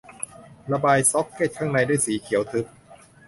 [0.71, 2.65] ระบายซ็อกเก็ตข้างในด้วยสีเขียวทึบ